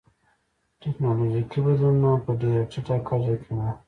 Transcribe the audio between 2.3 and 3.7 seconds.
ډېره ټیټه کچه کې و